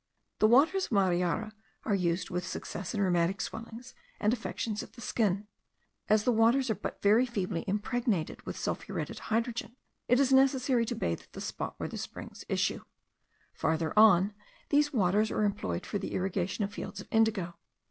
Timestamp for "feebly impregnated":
7.27-8.41